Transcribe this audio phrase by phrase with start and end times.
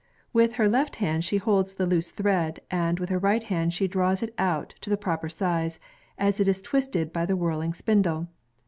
[0.33, 3.87] With her left hand she holds the loose thread, and with her right hand she
[3.87, 5.77] draws it out to the proper size,
[6.17, 8.27] as it is twisted by the whirhng spindle.